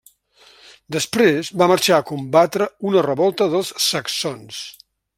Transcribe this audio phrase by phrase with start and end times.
[0.95, 4.69] Després, va marxar a combatre una revolta dels saxons.